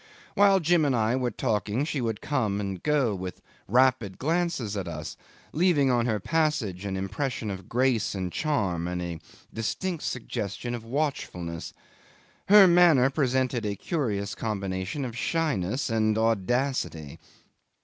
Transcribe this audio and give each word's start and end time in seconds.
While 0.33 0.59
Jim 0.59 0.83
and 0.83 0.95
I 0.95 1.15
were 1.15 1.29
talking, 1.29 1.85
she 1.85 2.01
would 2.01 2.21
come 2.21 2.59
and 2.59 2.81
go 2.81 3.13
with 3.13 3.39
rapid 3.67 4.17
glances 4.17 4.75
at 4.75 4.87
us, 4.87 5.15
leaving 5.53 5.91
on 5.91 6.07
her 6.07 6.19
passage 6.19 6.85
an 6.85 6.97
impression 6.97 7.51
of 7.51 7.69
grace 7.69 8.15
and 8.15 8.31
charm 8.33 8.87
and 8.87 8.99
a 8.99 9.19
distinct 9.53 10.01
suggestion 10.03 10.73
of 10.73 10.83
watchfulness. 10.83 11.71
Her 12.47 12.65
manner 12.65 13.11
presented 13.11 13.63
a 13.63 13.75
curious 13.75 14.33
combination 14.33 15.05
of 15.05 15.15
shyness 15.15 15.87
and 15.91 16.17
audacity. 16.17 17.19